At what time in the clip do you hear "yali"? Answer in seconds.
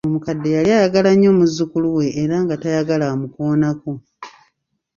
0.55-0.69